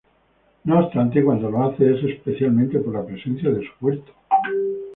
[0.63, 4.11] No obstante, cuando lo hace, es especialmente por la presencia de su puerto.